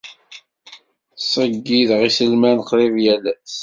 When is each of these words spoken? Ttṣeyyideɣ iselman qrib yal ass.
Ttṣeyyideɣ 1.13 2.01
iselman 2.09 2.59
qrib 2.67 2.95
yal 3.05 3.23
ass. 3.33 3.55